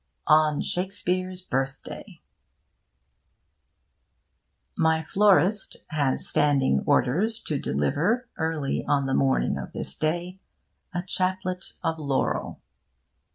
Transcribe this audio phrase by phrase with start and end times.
[0.25, 2.21] ON SHAKESPEARE'S BIRTHDAY
[4.75, 10.39] My florist has standing orders to deliver early on the morning of this day
[10.91, 12.59] a chaplet of laurel.